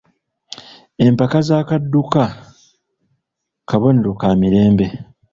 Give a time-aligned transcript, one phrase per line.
[1.05, 2.21] Empaka za kudduka
[3.69, 4.87] Kabonero ka mirembe.